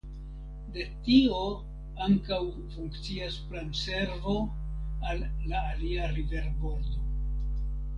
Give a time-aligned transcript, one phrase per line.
[0.77, 1.41] De tio
[2.07, 2.41] ankaŭ
[2.77, 4.41] funkcias pramservo
[5.13, 7.05] al la alia riverbordo.